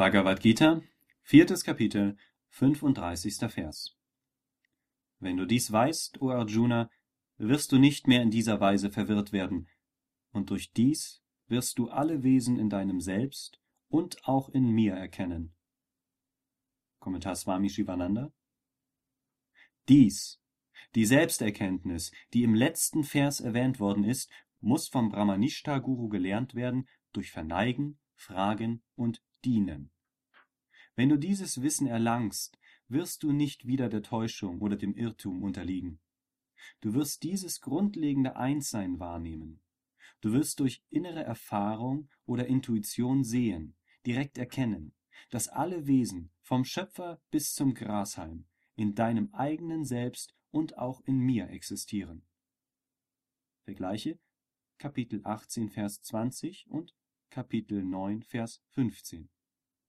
Bhagavad 0.00 0.40
Gita, 0.40 0.80
viertes 1.20 1.62
Kapitel, 1.62 2.16
35. 2.48 3.36
Vers. 3.52 3.98
Wenn 5.18 5.36
du 5.36 5.44
dies 5.44 5.70
weißt, 5.70 6.22
o 6.22 6.30
Arjuna, 6.30 6.88
wirst 7.36 7.70
du 7.70 7.78
nicht 7.78 8.08
mehr 8.08 8.22
in 8.22 8.30
dieser 8.30 8.60
Weise 8.60 8.90
verwirrt 8.90 9.30
werden, 9.32 9.68
und 10.32 10.48
durch 10.48 10.72
dies 10.72 11.22
wirst 11.48 11.78
du 11.78 11.90
alle 11.90 12.22
Wesen 12.22 12.58
in 12.58 12.70
deinem 12.70 13.02
Selbst 13.02 13.60
und 13.90 14.26
auch 14.26 14.48
in 14.48 14.70
mir 14.70 14.94
erkennen. 14.94 15.54
Kommentar 16.98 17.36
Swami 17.36 17.68
Shivananda. 17.68 18.32
Dies, 19.86 20.40
die 20.94 21.04
Selbsterkenntnis, 21.04 22.10
die 22.32 22.42
im 22.42 22.54
letzten 22.54 23.04
Vers 23.04 23.40
erwähnt 23.40 23.78
worden 23.80 24.04
ist, 24.04 24.30
muss 24.60 24.88
vom 24.88 25.10
Brahmanishta 25.10 25.78
Guru 25.78 26.08
gelernt 26.08 26.54
werden 26.54 26.88
durch 27.12 27.30
Verneigen, 27.32 27.98
Fragen 28.20 28.82
und 28.96 29.22
Dienen. 29.46 29.90
Wenn 30.94 31.08
du 31.08 31.16
dieses 31.16 31.62
Wissen 31.62 31.86
erlangst, 31.86 32.58
wirst 32.88 33.22
du 33.22 33.32
nicht 33.32 33.66
wieder 33.66 33.88
der 33.88 34.02
Täuschung 34.02 34.60
oder 34.60 34.76
dem 34.76 34.94
Irrtum 34.94 35.42
unterliegen. 35.42 36.00
Du 36.82 36.92
wirst 36.92 37.22
dieses 37.22 37.62
grundlegende 37.62 38.36
Einssein 38.36 39.00
wahrnehmen. 39.00 39.62
Du 40.20 40.32
wirst 40.32 40.60
durch 40.60 40.84
innere 40.90 41.24
Erfahrung 41.24 42.10
oder 42.26 42.46
Intuition 42.46 43.24
sehen, 43.24 43.74
direkt 44.04 44.36
erkennen, 44.36 44.92
dass 45.30 45.48
alle 45.48 45.86
Wesen, 45.86 46.30
vom 46.42 46.64
Schöpfer 46.66 47.22
bis 47.30 47.54
zum 47.54 47.72
Grashalm, 47.72 48.44
in 48.76 48.94
deinem 48.94 49.32
eigenen 49.32 49.86
Selbst 49.86 50.34
und 50.50 50.76
auch 50.76 51.00
in 51.06 51.18
mir 51.18 51.48
existieren. 51.48 52.26
Vergleiche 53.64 54.18
Kapitel 54.76 55.20
18, 55.24 55.70
Vers 55.70 56.02
20 56.02 56.66
und 56.70 56.94
Kapitel 57.30 57.82
9, 57.82 58.22
Vers 58.24 58.60
15. 58.70 59.28